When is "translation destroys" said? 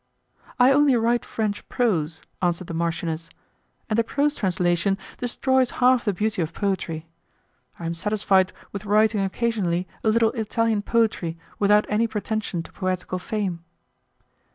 4.33-5.69